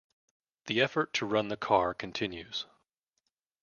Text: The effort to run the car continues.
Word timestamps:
The 0.65 0.81
effort 0.81 1.13
to 1.13 1.27
run 1.27 1.49
the 1.49 1.55
car 1.55 1.93
continues. 1.93 2.65